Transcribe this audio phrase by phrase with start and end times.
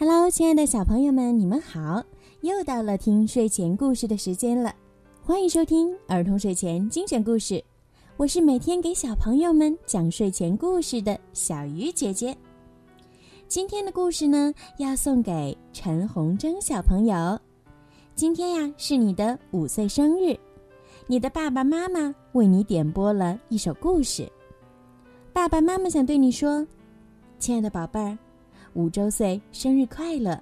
[0.00, 2.02] Hello，亲爱的小朋友们，你们好！
[2.40, 4.74] 又到了听睡前故事的时间了，
[5.22, 7.62] 欢迎收听儿童睡前精选故事。
[8.16, 12.34] 我是每天给小朋友们讲睡前故事的小鱼姐姐。
[13.46, 17.38] 今天的故事呢，要送给陈红珍小朋友。
[18.14, 20.34] 今天呀，是你的五岁生日，
[21.08, 24.26] 你的爸爸妈妈为你点播了一首故事。
[25.30, 26.66] 爸爸妈妈想对你说
[27.38, 28.16] ：“亲爱的宝贝儿。”
[28.74, 30.40] 五周岁生日快乐！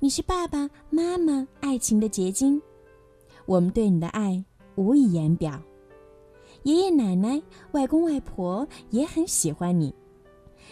[0.00, 2.60] 你是爸爸妈妈爱情的结晶，
[3.46, 5.60] 我们对你的爱无以言表。
[6.64, 7.40] 爷爷奶奶、
[7.72, 9.94] 外公外婆也很喜欢你，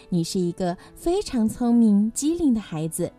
[0.09, 3.09] 你是一个非常聪明机灵的孩子。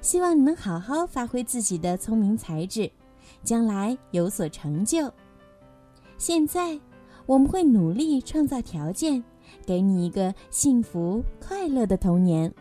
[0.00, 2.90] 希望你能好好发挥自己的聪明才智，
[3.44, 5.10] 将来有所成就。
[6.18, 6.78] 现在，
[7.24, 9.22] 我们会努力创造条件，
[9.64, 12.52] 给你一个幸福快乐的童年。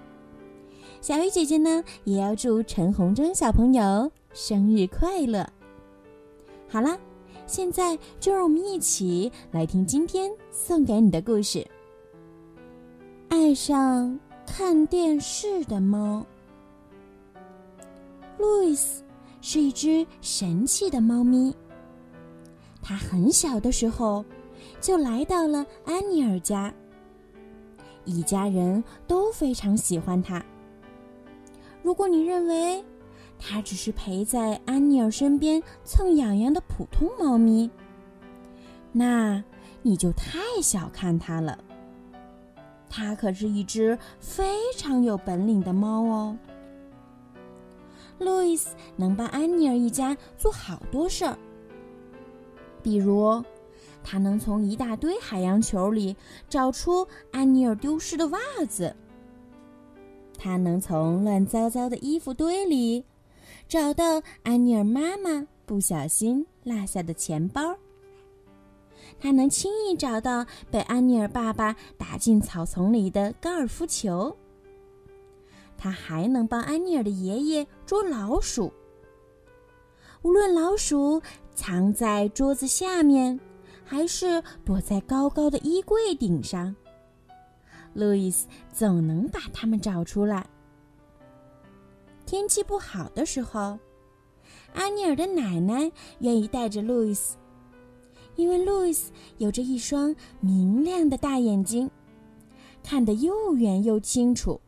[1.04, 5.46] 小鱼姐姐呢，也要祝陈红珍小朋友生日快乐。
[6.66, 6.98] 好了，
[7.46, 11.68] 现在就让我们一起来听今天送给你的故事。
[13.28, 16.26] 爱上看电视的猫。
[18.38, 19.04] 路易斯
[19.42, 21.54] 是一只神气的猫咪。
[22.82, 24.24] 它很小的时候
[24.80, 26.74] 就来到了安妮尔家，
[28.06, 30.42] 一家人都非常喜欢它。
[31.84, 32.84] 如果你认为
[33.38, 37.70] 它只是陪在安妮尔身边蹭痒痒的普通猫咪，
[38.94, 39.44] 那
[39.82, 41.60] 你就太小看它了。
[42.90, 46.38] 它可是一只非常有本领的猫哦。
[48.18, 51.38] 路易斯能帮安妮尔一家做好多事儿，
[52.82, 53.44] 比如，
[54.04, 56.16] 他能从一大堆海洋球里
[56.48, 58.40] 找出安妮尔丢失的袜
[58.70, 58.96] 子。
[60.38, 63.06] 他能从乱糟糟的衣服堆里
[63.68, 67.76] 找到安妮尔妈妈不小心落下的钱包。
[69.20, 74.36] 他能轻易找到被安妮尔爸爸打进草丛里的高尔夫球。
[75.78, 78.72] 他还能帮安妮尔的爷爷捉老鼠。
[80.22, 81.22] 无论老鼠
[81.54, 83.40] 藏在桌子下面，
[83.84, 86.74] 还是躲在高高的衣柜顶上。
[87.94, 90.46] 路易斯总能把它们找出来。
[92.26, 93.78] 天气不好的时候，
[94.74, 97.38] 安尼尔的奶奶愿意带着路易斯，
[98.36, 101.90] 因为路易斯有着一双明亮的大眼睛，
[102.82, 104.60] 看得又远又清楚。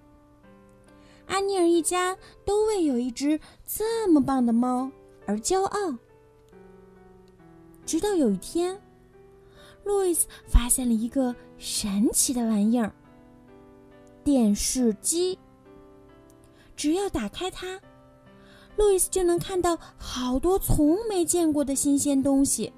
[1.26, 2.16] 安妮尔一家
[2.46, 4.92] 都为有一只这么棒的猫
[5.26, 5.98] 而骄傲。
[7.84, 8.80] 直到有一天，
[9.84, 12.94] 路易斯发现了一个神奇的玩意儿。
[14.26, 15.38] 电视机，
[16.76, 17.80] 只要打开它，
[18.76, 22.74] 路易斯就能看到好多从没见过的新鲜东西。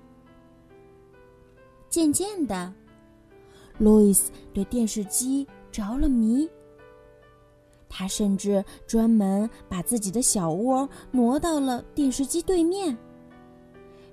[1.88, 2.74] 渐渐的，
[3.78, 6.50] 路易斯对电视机着了迷。
[7.88, 12.96] 他甚至专门把自己的小窝挪到了电视机对面，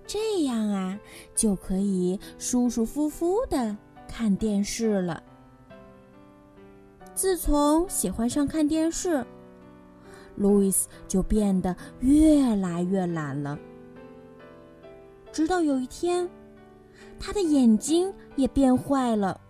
[0.07, 0.97] 这样啊，
[1.35, 5.21] 就可以舒舒服服的看电视了。
[7.15, 9.25] 自从喜欢上看电视，
[10.35, 13.57] 路易斯就变得越来越懒了。
[15.31, 16.29] 直到有一天，
[17.21, 19.41] 他的眼睛也变坏了，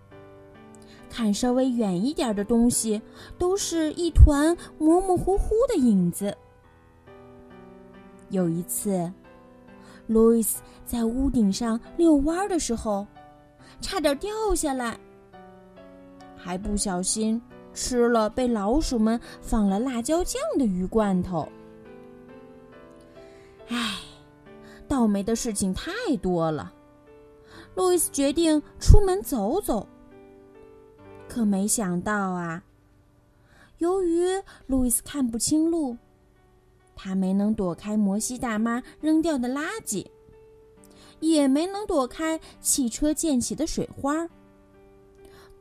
[1.09, 3.01] 看稍微远一点的东西
[3.39, 6.37] 都是一团模模糊糊的影子。
[8.29, 9.11] 有一次，
[10.07, 13.07] 路易斯在屋顶上遛弯的时候，
[13.81, 14.99] 差点掉下来，
[16.37, 17.41] 还不小心。
[17.75, 21.49] 吃了被老鼠们放了辣椒酱的鱼罐头。
[23.69, 23.99] 唉，
[24.87, 25.91] 倒霉的事情太
[26.23, 26.73] 多了。
[27.75, 29.87] 路易斯决定出门走走。
[31.29, 32.62] 可没想到啊，
[33.79, 34.26] 由于
[34.67, 35.97] 路易斯看不清路，
[36.94, 40.06] 他没能躲开摩西大妈扔掉的垃圾，
[41.19, 44.31] 也没能躲开汽车溅起的水花儿。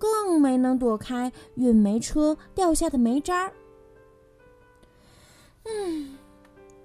[0.03, 3.53] 更没能躲开运煤车掉下的煤渣儿。
[5.63, 6.17] 嗯，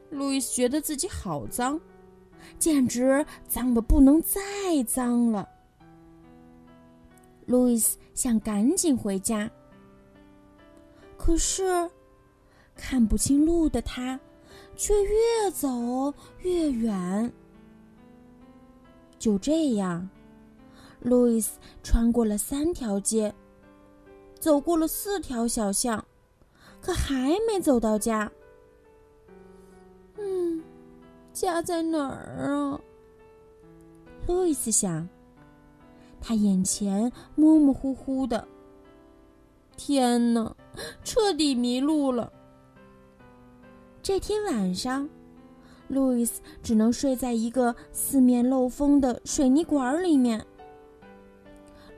[0.08, 1.80] 路易斯觉得自己好脏，
[2.60, 4.40] 简直脏的不能再
[4.86, 5.48] 脏了。
[7.46, 9.50] 路易斯想赶紧回家，
[11.16, 11.90] 可是
[12.76, 14.20] 看不清路的他
[14.76, 15.68] 却越走
[16.42, 17.32] 越远。
[19.18, 20.08] 就这样。
[21.00, 23.34] 路易斯穿过了三条街，
[24.38, 26.04] 走过了四条小巷，
[26.80, 28.30] 可还没走到家。
[30.16, 30.62] 嗯，
[31.32, 32.80] 家在哪儿啊？
[34.26, 35.08] 路易斯想。
[36.20, 38.46] 他眼前模模糊糊的。
[39.76, 40.56] 天哪，
[41.04, 42.32] 彻底迷路了。
[44.02, 45.08] 这天晚上，
[45.86, 50.44] 路易斯只能睡在一个四面漏风的水泥管里面。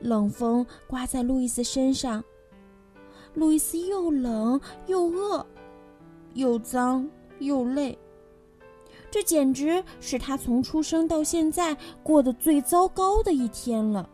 [0.01, 2.25] 冷风刮在路易斯身上，
[3.35, 5.47] 路易斯又冷又饿，
[6.35, 7.09] 又脏
[7.39, 7.99] 又累。
[9.11, 14.09] 这简直是他从出生到现在过得最糟糕的一天了。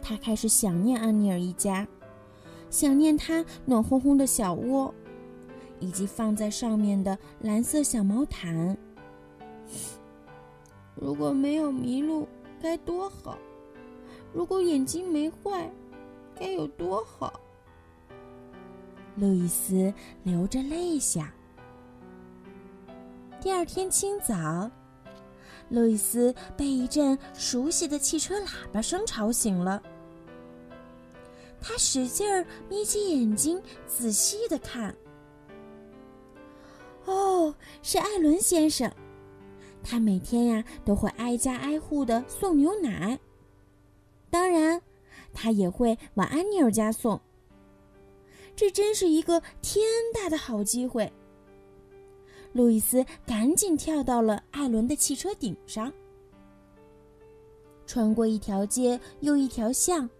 [0.00, 1.86] 他开始想念安妮尔一家，
[2.70, 4.94] 想念他暖烘烘的小窝，
[5.80, 8.76] 以及放在上面的蓝色小毛毯。
[10.94, 12.28] 如果没有迷路，
[12.62, 13.36] 该多好！
[14.34, 15.70] 如果眼睛没坏，
[16.34, 17.40] 该有多好！
[19.14, 19.94] 路易斯
[20.24, 21.28] 流着泪想。
[23.40, 24.68] 第二天清早，
[25.68, 29.80] 路易斯被一阵熟悉的汽车喇叭声吵醒了。
[31.60, 34.92] 他使劲儿眯起眼睛，仔细的看。
[37.04, 38.90] 哦，是艾伦先生，
[39.80, 43.16] 他每天呀都会挨家挨户的送牛奶。
[44.34, 44.82] 当然，
[45.32, 47.20] 他也会往安妮尔家送。
[48.56, 51.12] 这真是一个天大的好机会。
[52.52, 55.92] 路易斯赶紧跳到了艾伦的汽车顶上，
[57.86, 60.10] 穿过一条街又一条巷。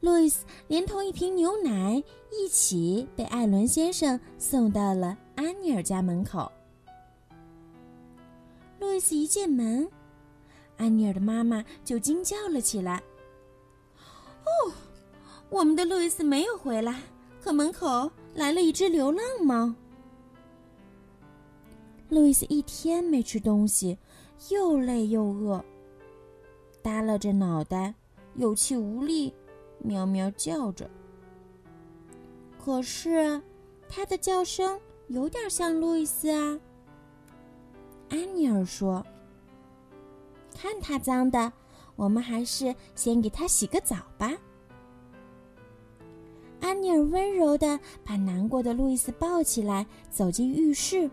[0.00, 6.50] 路易斯连同一瓶牛奶一起被艾伦先生送到了安妮尔家门口。
[8.80, 9.86] 路易斯一进门，
[10.82, 13.00] 安妮尔的妈妈就惊叫了起来
[14.44, 14.72] ：“哦，
[15.48, 17.02] 我们的路易斯没有回来，
[17.40, 19.72] 可门口来了一只流浪猫。”
[22.10, 23.96] 路易斯一天没吃东西，
[24.50, 25.64] 又累又饿，
[26.82, 27.94] 耷拉着脑袋，
[28.34, 29.32] 有气无力，
[29.78, 30.90] 喵喵叫着。
[32.58, 33.40] 可是，
[33.88, 36.58] 他的叫声有点像路易斯啊。
[38.08, 39.06] 安妮尔说
[40.54, 41.52] ：“看他脏的，
[41.96, 44.32] 我们还是先给他洗个澡吧。”
[46.60, 51.10] 安妮尔温柔的把难过的路易斯抱起来，走进浴室。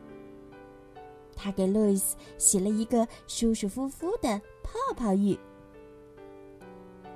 [1.35, 5.37] 他给路易斯洗了一个舒舒服服的泡泡浴。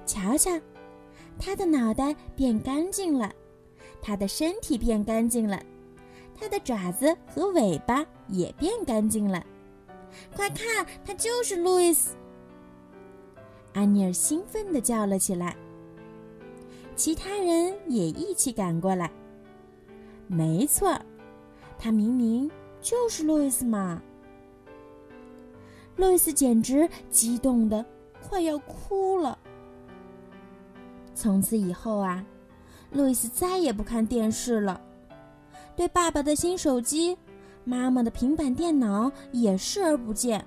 [0.05, 0.59] 瞧瞧，
[1.37, 3.31] 他的脑袋变干净了，
[4.01, 5.61] 他的身体变干净了，
[6.33, 9.45] 他的爪子和尾巴也变干净了。
[10.35, 12.15] 快看，他就是路易斯！
[13.73, 15.55] 安妮尔兴奋地叫了起来。
[16.95, 19.09] 其他人也一起赶过来。
[20.27, 20.95] 没错，
[21.79, 22.49] 他明明
[22.81, 24.01] 就是路易斯嘛！
[25.95, 27.83] 路易斯简直激动的
[28.21, 29.37] 快要哭了。
[31.15, 32.23] 从此以后啊，
[32.91, 34.79] 路易斯再也不看电视了，
[35.75, 37.17] 对爸爸的新手机、
[37.63, 40.45] 妈妈的平板电脑也视而不见。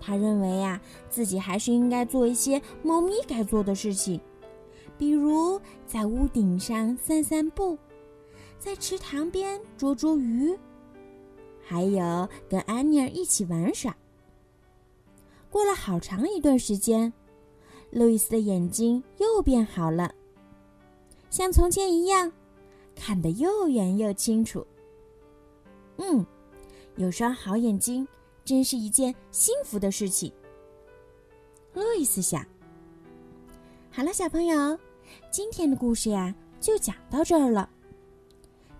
[0.00, 4.20] 他认为呀，自己还是应该做一些猫咪该做的事情，
[4.96, 7.76] 比如在屋顶上散散步，
[8.58, 10.56] 在池塘边捉捉鱼，
[11.60, 13.96] 还有跟安妮儿一起玩耍。
[15.50, 17.12] 过了好长一段时间，
[17.90, 20.14] 路易斯的眼睛又变好了，
[21.28, 22.32] 像从前一样，
[22.94, 24.64] 看得又远又清楚。
[25.98, 26.24] 嗯，
[26.96, 28.06] 有双好眼睛
[28.44, 30.32] 真是一件幸福的事情。
[31.74, 32.44] 路易斯想。
[33.90, 34.78] 好了，小朋友，
[35.30, 37.68] 今天的故事呀就讲到这儿了。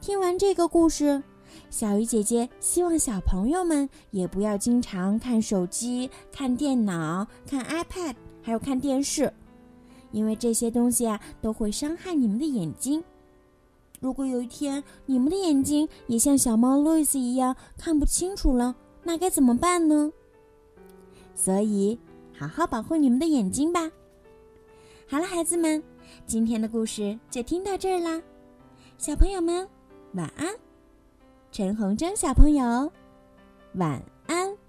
[0.00, 1.22] 听完这个故事。
[1.70, 9.32] 小鱼姐姐希望小朋友们也不要经常看手机、看电脑、看 iPad，还有看电视，
[10.12, 13.02] 因为这些东西啊都会伤害你们的眼睛。
[14.00, 20.12] 如果有一天你们的眼睛也像小猫路易斯一样看不清楚了，那该怎么办呢？
[21.35, 21.99] 所以，
[22.37, 23.90] 好好保护你们的眼睛吧。
[25.09, 25.83] 好了，孩子们，
[26.26, 28.23] 今天的故事就听到这儿啦，
[28.99, 29.69] 小朋友们
[30.12, 30.55] 晚安。
[31.50, 32.93] 陈红珍小朋友，
[33.75, 34.67] 晚安。